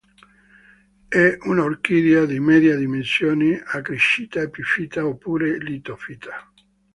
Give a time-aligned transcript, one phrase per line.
[1.09, 6.51] È un'orchidea di medie dimensioni a crescita epifita oppure litofita.